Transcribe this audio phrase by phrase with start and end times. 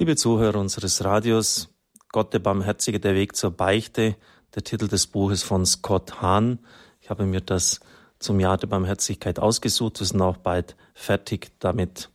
[0.00, 1.68] Liebe Zuhörer unseres Radios,
[2.08, 4.16] Gott der Barmherzige, der Weg zur Beichte,
[4.54, 6.58] der Titel des Buches von Scott Hahn.
[7.02, 7.80] Ich habe mir das
[8.18, 10.00] zum Jahr der Barmherzigkeit ausgesucht.
[10.00, 12.08] Wir sind auch bald fertig damit,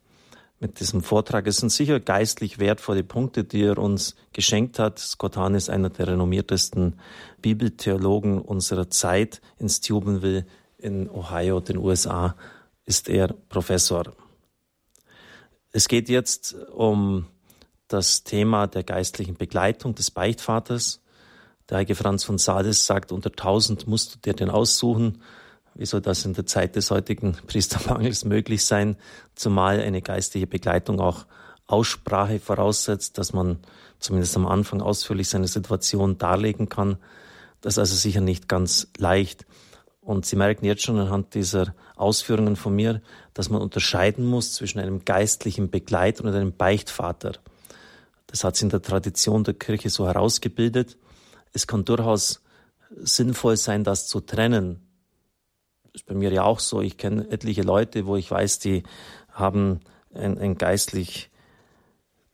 [0.60, 1.46] mit diesem Vortrag.
[1.46, 4.98] Es sind sicher geistlich wertvolle Punkte, die er uns geschenkt hat.
[4.98, 7.00] Scott Hahn ist einer der renommiertesten
[7.44, 9.42] Bibeltheologen unserer Zeit.
[9.60, 10.48] In Steubenville
[10.80, 12.36] in Ohio, den USA,
[12.86, 14.06] ist er Professor.
[15.72, 17.28] Es geht jetzt um
[17.88, 21.02] das Thema der geistlichen Begleitung des Beichtvaters.
[21.70, 25.22] Der heilige Franz von Sales sagt, unter tausend musst du dir den aussuchen.
[25.74, 28.96] Wie soll das in der Zeit des heutigen Priestermangels möglich sein?
[29.36, 31.26] Zumal eine geistliche Begleitung auch
[31.68, 33.60] Aussprache voraussetzt, dass man
[34.00, 36.98] zumindest am Anfang ausführlich seine Situation darlegen kann.
[37.62, 39.46] Das ist also sicher nicht ganz leicht.
[40.02, 43.02] Und Sie merken jetzt schon anhand dieser Ausführungen von mir,
[43.34, 47.34] dass man unterscheiden muss zwischen einem geistlichen Begleiter und einem Beichtvater.
[48.36, 50.98] Das hat sich in der Tradition der Kirche so herausgebildet.
[51.54, 52.44] Es kann durchaus
[52.98, 54.82] sinnvoll sein, das zu trennen.
[55.86, 56.82] Das ist bei mir ja auch so.
[56.82, 58.84] Ich kenne etliche Leute, wo ich weiß, die
[59.32, 59.80] haben
[60.14, 61.32] ein, ein geistlich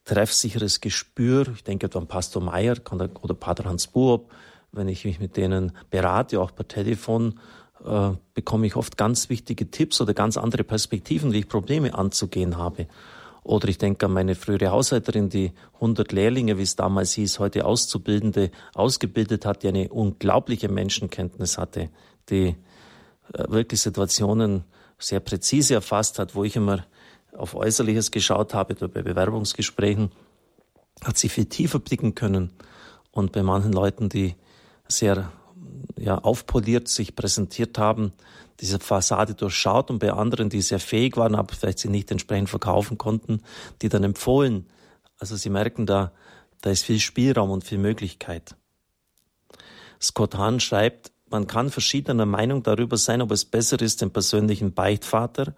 [0.03, 1.49] treffsicheres Gespür.
[1.53, 2.77] Ich denke etwa an Pastor Meyer
[3.21, 4.31] oder Pater Hans Buob.
[4.71, 7.39] Wenn ich mich mit denen berate, auch per Telefon,
[7.85, 12.57] äh, bekomme ich oft ganz wichtige Tipps oder ganz andere Perspektiven, wie ich Probleme anzugehen
[12.57, 12.87] habe.
[13.43, 17.65] Oder ich denke an meine frühere Haushälterin, die 100 Lehrlinge, wie es damals hieß, heute
[17.65, 21.89] Auszubildende ausgebildet hat, die eine unglaubliche Menschenkenntnis hatte,
[22.29, 22.55] die
[23.33, 24.63] äh, wirklich Situationen
[24.99, 26.85] sehr präzise erfasst hat, wo ich immer
[27.35, 30.11] auf Äußerliches geschaut habe, bei Bewerbungsgesprächen,
[31.03, 32.51] hat sie viel tiefer blicken können.
[33.11, 34.35] Und bei manchen Leuten, die
[34.87, 35.31] sehr
[35.97, 38.13] ja, aufpoliert sich präsentiert haben,
[38.59, 42.49] diese Fassade durchschaut und bei anderen, die sehr fähig waren, aber vielleicht sie nicht entsprechend
[42.49, 43.41] verkaufen konnten,
[43.81, 44.67] die dann empfohlen.
[45.17, 46.11] Also sie merken da,
[46.61, 48.55] da ist viel Spielraum und viel Möglichkeit.
[49.99, 54.73] Scott Hahn schreibt, man kann verschiedener Meinung darüber sein, ob es besser ist, den persönlichen
[54.73, 55.55] Beichtvater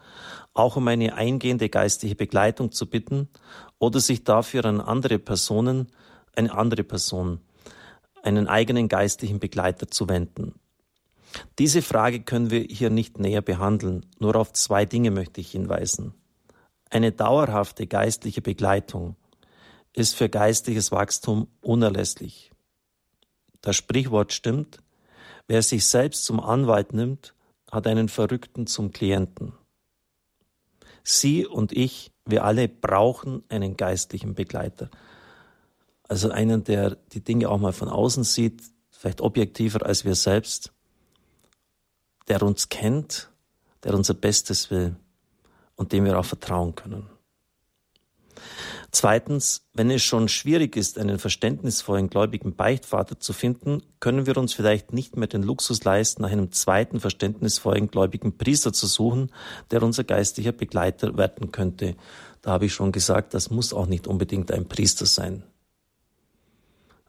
[0.54, 3.30] auch um eine eingehende geistliche Begleitung zu bitten
[3.80, 5.88] oder sich dafür an andere Personen,
[6.36, 7.42] eine andere Person,
[8.24, 10.56] einen eigenen geistlichen Begleiter zu wenden.
[11.60, 16.14] Diese Frage können wir hier nicht näher behandeln, nur auf zwei Dinge möchte ich hinweisen.
[16.90, 19.16] Eine dauerhafte geistliche Begleitung
[19.94, 22.52] ist für geistliches Wachstum unerlässlich.
[23.62, 24.80] Das Sprichwort stimmt,
[25.48, 27.34] wer sich selbst zum Anwalt nimmt,
[27.72, 29.54] hat einen Verrückten zum Klienten.
[31.04, 34.90] Sie und ich, wir alle brauchen einen geistlichen Begleiter.
[36.14, 40.72] Also einen, der die Dinge auch mal von außen sieht, vielleicht objektiver als wir selbst
[42.28, 43.32] der uns kennt,
[43.84, 44.96] der unser Bestes will
[45.76, 47.10] und dem wir auch vertrauen können.
[48.92, 54.54] Zweitens, wenn es schon schwierig ist, einen verständnisvollen gläubigen Beichtvater zu finden, können wir uns
[54.54, 59.32] vielleicht nicht mehr den Luxus leisten, nach einem zweiten verständnisvollen gläubigen Priester zu suchen,
[59.72, 61.96] der unser geistlicher Begleiter werden könnte.
[62.44, 65.44] Da habe ich schon gesagt, das muss auch nicht unbedingt ein Priester sein.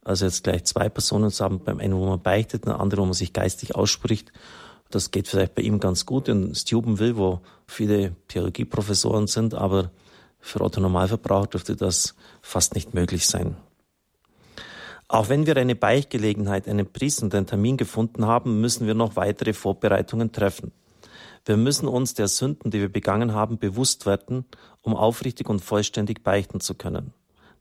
[0.04, 3.06] Also jetzt gleich zwei Personen zu haben, beim einen, wo man beichtet, der andere, wo
[3.06, 4.32] man sich geistig ausspricht
[4.94, 9.90] das geht vielleicht bei ihm ganz gut in Steubenville, wo viele Theologieprofessoren sind, aber
[10.38, 13.56] für Otto Normalverbraucher dürfte das fast nicht möglich sein.
[15.08, 19.16] Auch wenn wir eine Beichtgelegenheit, einen Priester und einen Termin gefunden haben, müssen wir noch
[19.16, 20.72] weitere Vorbereitungen treffen.
[21.44, 24.46] Wir müssen uns der Sünden, die wir begangen haben, bewusst werden,
[24.80, 27.12] um aufrichtig und vollständig beichten zu können.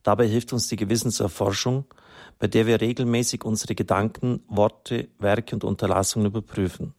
[0.03, 1.86] Dabei hilft uns die Gewissenserforschung,
[2.38, 6.94] bei der wir regelmäßig unsere Gedanken, Worte, Werke und Unterlassungen überprüfen.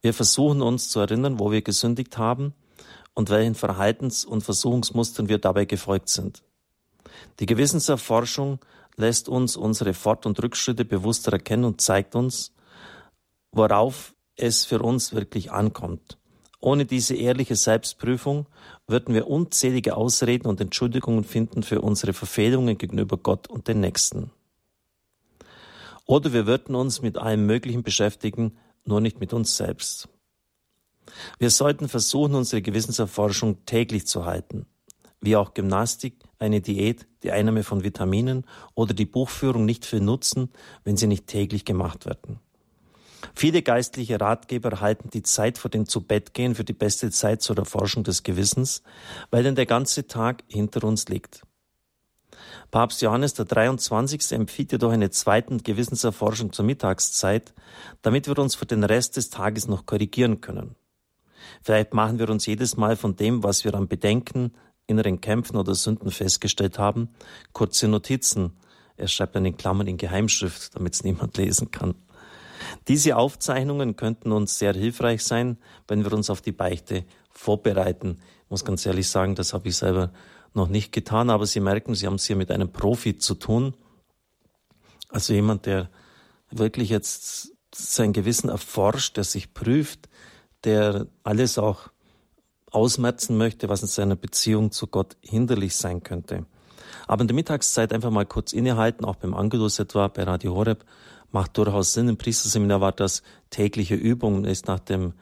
[0.00, 2.54] Wir versuchen uns zu erinnern, wo wir gesündigt haben
[3.14, 6.42] und welchen Verhaltens- und Versuchungsmustern wir dabei gefolgt sind.
[7.40, 8.58] Die Gewissenserforschung
[8.96, 12.52] lässt uns unsere Fort- und Rückschritte bewusster erkennen und zeigt uns,
[13.50, 16.18] worauf es für uns wirklich ankommt.
[16.64, 18.46] Ohne diese ehrliche Selbstprüfung
[18.86, 24.30] würden wir unzählige Ausreden und Entschuldigungen finden für unsere Verfehlungen gegenüber Gott und den Nächsten.
[26.06, 28.56] Oder wir würden uns mit allem Möglichen beschäftigen,
[28.86, 30.08] nur nicht mit uns selbst.
[31.38, 34.64] Wir sollten versuchen, unsere Gewissenserforschung täglich zu halten,
[35.20, 40.50] wie auch Gymnastik, eine Diät, die Einnahme von Vitaminen oder die Buchführung nicht viel nutzen,
[40.82, 42.40] wenn sie nicht täglich gemacht werden.
[43.36, 48.04] Viele geistliche Ratgeber halten die Zeit vor dem Zubettgehen für die beste Zeit zur Erforschung
[48.04, 48.82] des Gewissens,
[49.30, 51.42] weil dann der ganze Tag hinter uns liegt.
[52.70, 54.32] Papst Johannes der 23.
[54.32, 57.54] empfiehlt jedoch eine zweite Gewissenserforschung zur Mittagszeit,
[58.02, 60.76] damit wir uns für den Rest des Tages noch korrigieren können.
[61.62, 64.52] Vielleicht machen wir uns jedes Mal von dem, was wir an Bedenken,
[64.86, 67.08] inneren Kämpfen oder Sünden festgestellt haben,
[67.52, 68.52] kurze Notizen.
[68.96, 71.94] Er schreibt dann in Klammern in Geheimschrift, damit es niemand lesen kann.
[72.88, 78.18] Diese Aufzeichnungen könnten uns sehr hilfreich sein, wenn wir uns auf die Beichte vorbereiten.
[78.44, 80.12] Ich muss ganz ehrlich sagen, das habe ich selber
[80.52, 83.74] noch nicht getan, aber Sie merken, Sie haben es hier mit einem Profi zu tun.
[85.08, 85.90] Also jemand, der
[86.50, 90.08] wirklich jetzt sein Gewissen erforscht, der sich prüft,
[90.62, 91.90] der alles auch
[92.70, 96.46] ausmerzen möchte, was in seiner Beziehung zu Gott hinderlich sein könnte.
[97.06, 100.84] Aber in der Mittagszeit einfach mal kurz innehalten, auch beim Angelus etwa, bei Radio Horeb,
[101.34, 102.08] macht durchaus Sinn.
[102.08, 105.12] Im Priesterseminar war das tägliche Übung, ist nach dem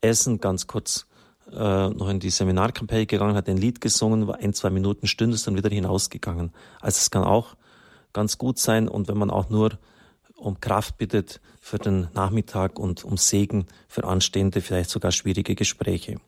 [0.00, 1.06] Essen ganz kurz
[1.50, 5.34] äh, noch in die Seminarkapelle gegangen, hat ein Lied gesungen, war ein, zwei Minuten Stunde,
[5.34, 6.52] ist dann wieder hinausgegangen.
[6.80, 7.56] Also es kann auch
[8.12, 9.78] ganz gut sein und wenn man auch nur
[10.36, 16.20] um Kraft bittet für den Nachmittag und um Segen für anstehende, vielleicht sogar schwierige Gespräche.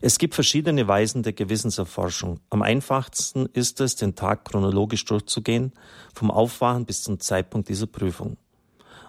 [0.00, 2.40] Es gibt verschiedene Weisen der Gewissenserforschung.
[2.50, 5.72] Am einfachsten ist es, den Tag chronologisch durchzugehen,
[6.14, 8.36] vom Aufwachen bis zum Zeitpunkt dieser Prüfung.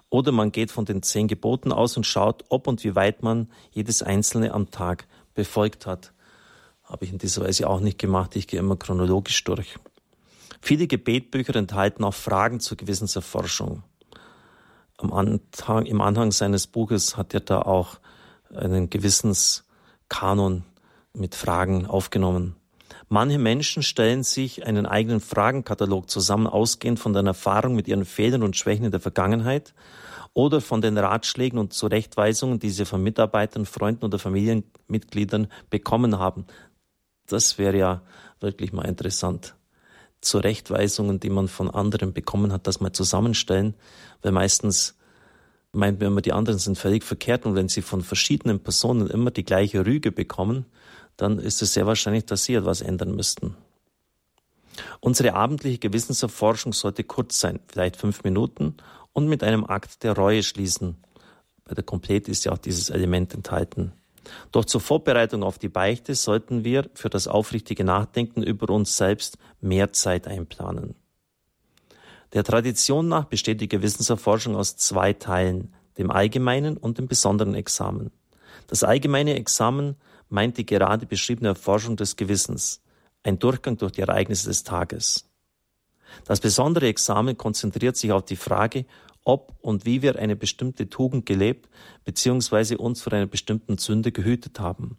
[0.10, 3.50] Oder man geht von den zehn Geboten aus und schaut, ob und wie weit man
[3.72, 6.14] jedes einzelne am Tag befolgt hat.
[6.84, 8.36] Habe ich in dieser Weise auch nicht gemacht.
[8.36, 9.78] Ich gehe immer chronologisch durch.
[10.62, 13.84] Viele Gebetbücher enthalten auch Fragen zur Gewissenserforschung.
[14.98, 18.00] Anhang, Im Anhang seines Buches hat er da auch
[18.54, 18.90] einen
[20.10, 20.64] Gewissenskanon
[21.14, 22.56] mit Fragen aufgenommen.
[23.10, 28.44] Manche Menschen stellen sich einen eigenen Fragenkatalog zusammen, ausgehend von der Erfahrung mit ihren Fehlern
[28.44, 29.74] und Schwächen in der Vergangenheit
[30.34, 36.46] oder von den Ratschlägen und Zurechtweisungen, die sie von Mitarbeitern, Freunden oder Familienmitgliedern bekommen haben.
[37.28, 38.02] Das wäre ja
[38.40, 39.56] wirklich mal interessant.
[40.22, 43.76] Zurechtweisungen, die man von anderen bekommen hat, das mal zusammenstellen,
[44.22, 44.97] weil meistens
[45.72, 49.32] meint man immer, die anderen sind völlig verkehrt und wenn sie von verschiedenen Personen immer
[49.32, 50.66] die gleiche Rüge bekommen,
[51.18, 53.56] dann ist es sehr wahrscheinlich, dass sie etwas ändern müssten.
[55.00, 58.76] Unsere abendliche Gewissenserforschung sollte kurz sein, vielleicht fünf Minuten,
[59.14, 60.98] und mit einem Akt der Reue schließen.
[61.66, 63.94] Bei der Komplett ist ja auch dieses Element enthalten.
[64.52, 69.38] Doch zur Vorbereitung auf die Beichte sollten wir für das aufrichtige Nachdenken über uns selbst
[69.60, 70.96] mehr Zeit einplanen.
[72.34, 78.12] Der Tradition nach besteht die Gewissenserforschung aus zwei Teilen, dem allgemeinen und dem besonderen Examen.
[78.68, 79.96] Das allgemeine Examen
[80.30, 82.82] meint die gerade beschriebene Erforschung des Gewissens,
[83.24, 85.30] ein Durchgang durch die Ereignisse des Tages.
[86.26, 88.86] Das besondere Examen konzentriert sich auf die Frage,
[89.24, 91.70] ob und wie wir eine bestimmte Tugend gelebt
[92.06, 92.76] bzw.
[92.76, 94.98] uns vor einer bestimmten Sünde gehütet haben.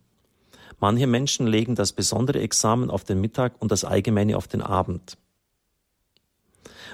[0.81, 5.16] Manche Menschen legen das besondere Examen auf den Mittag und das allgemeine auf den Abend.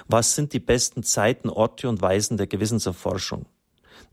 [0.07, 3.45] Was sind die besten Zeiten, Orte und Weisen der Gewissenserforschung?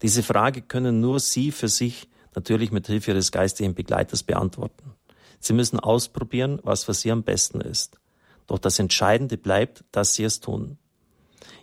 [0.00, 4.94] Diese Frage können nur Sie für sich natürlich mit Hilfe ihres geistigen Begleiters beantworten.
[5.38, 7.98] Sie müssen ausprobieren, was für sie am besten ist.
[8.46, 10.78] Doch das Entscheidende bleibt, dass sie es tun.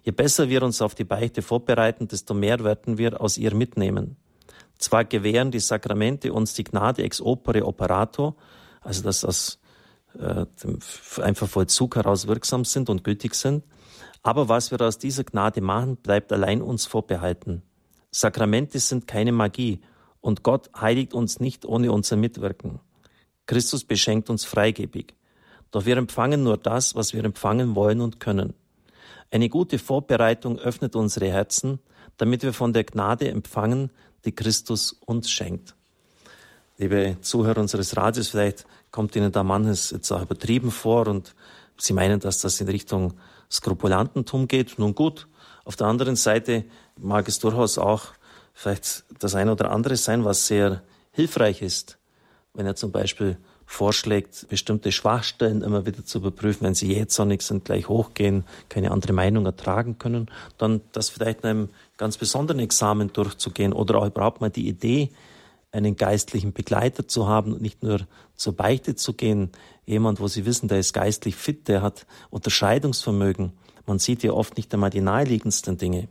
[0.03, 4.17] Je besser wir uns auf die Beichte vorbereiten, desto mehr werden wir aus ihr mitnehmen.
[4.77, 8.35] Zwar gewähren die Sakramente uns die Gnade ex opere operato,
[8.81, 9.59] also dass das
[10.17, 10.45] äh,
[11.21, 13.63] einfach Vollzug heraus wirksam sind und gültig sind,
[14.21, 17.63] aber was wir aus dieser Gnade machen, bleibt allein uns vorbehalten.
[18.12, 19.81] Sakramente sind keine Magie
[20.21, 22.80] und Gott heiligt uns nicht ohne unser Mitwirken.
[23.45, 25.16] Christus beschenkt uns freigebig.
[25.71, 28.53] Doch wir empfangen nur das, was wir empfangen wollen und können.
[29.32, 31.79] Eine gute Vorbereitung öffnet unsere Herzen,
[32.17, 33.91] damit wir von der Gnade empfangen,
[34.25, 35.75] die Christus uns schenkt.
[36.79, 41.36] Liebe Zuhörer unseres Radios, vielleicht kommt Ihnen da manches jetzt auch übertrieben vor und
[41.75, 43.15] Sie meinen, dass das in Richtung
[43.51, 44.79] Skrupulantentum geht.
[44.79, 45.27] Nun gut,
[45.65, 46.63] auf der anderen Seite
[46.95, 48.13] mag es durchaus auch
[48.53, 50.81] vielleicht das eine oder andere sein, was sehr
[51.12, 51.98] hilfreich ist.
[52.53, 57.65] Wenn er zum Beispiel vorschlägt, bestimmte Schwachstellen immer wieder zu überprüfen, wenn sie jähzornig sind,
[57.65, 63.12] gleich hochgehen, keine andere Meinung ertragen können, dann das vielleicht in einem ganz besonderen Examen
[63.12, 65.09] durchzugehen oder auch überhaupt mal die Idee,
[65.71, 69.51] einen geistlichen Begleiter zu haben und nicht nur zur Beichte zu gehen.
[69.85, 73.53] Jemand, wo Sie wissen, der ist geistlich fit, der hat Unterscheidungsvermögen.
[73.85, 76.09] Man sieht ja oft nicht einmal die naheliegendsten Dinge.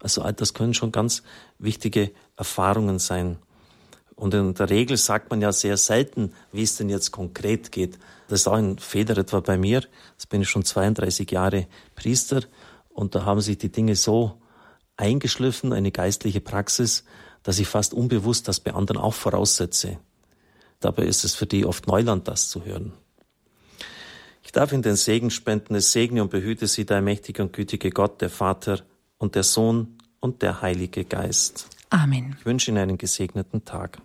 [0.00, 1.22] Also das können schon ganz
[1.58, 3.38] wichtige Erfahrungen sein.
[4.14, 7.98] Und in der Regel sagt man ja sehr selten, wie es denn jetzt konkret geht.
[8.28, 9.82] Das ist auch ein Fehler etwa bei mir.
[10.12, 12.42] Jetzt bin ich schon 32 Jahre Priester
[12.88, 14.40] und da haben sich die Dinge so
[14.96, 17.04] eingeschliffen, eine geistliche Praxis,
[17.46, 19.98] dass ich fast unbewusst das bei anderen auch voraussetze.
[20.80, 22.92] Dabei ist es für die oft Neuland, das zu hören.
[24.42, 27.90] Ich darf in den Segen spenden, es segne und behüte sie, der mächtige und gütige
[27.90, 28.80] Gott, der Vater,
[29.18, 31.68] und der Sohn und der Heilige Geist.
[31.90, 32.34] Amen.
[32.36, 33.98] Ich wünsche Ihnen einen gesegneten Tag.